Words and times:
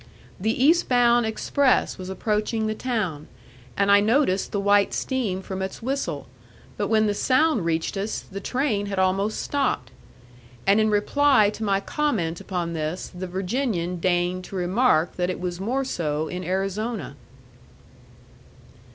The 0.39 0.63
East 0.65 0.89
bound 0.89 1.27
express 1.27 1.99
was 1.99 2.09
approaching 2.09 2.65
the 2.65 2.73
town, 2.73 3.27
and 3.77 3.91
I 3.91 3.99
noticed 3.99 4.51
the 4.51 4.59
white 4.59 4.95
steam 4.95 5.43
from 5.43 5.61
its 5.61 5.83
whistle; 5.83 6.25
but 6.75 6.87
when 6.87 7.05
the 7.05 7.13
sound 7.13 7.65
reached 7.65 7.95
us, 7.95 8.19
the 8.19 8.39
train 8.39 8.87
had 8.87 8.97
almost 8.97 9.39
stopped. 9.39 9.91
And 10.65 10.79
in 10.79 10.89
reply 10.89 11.51
to 11.51 11.63
my 11.63 11.79
comment 11.81 12.41
upon 12.41 12.73
this, 12.73 13.11
the 13.13 13.27
Virginian 13.27 13.99
deigned 13.99 14.43
to 14.45 14.55
remark 14.55 15.17
that 15.17 15.29
it 15.29 15.39
was 15.39 15.61
more 15.61 15.83
so 15.85 16.27
in 16.27 16.43
Arizona. 16.43 17.15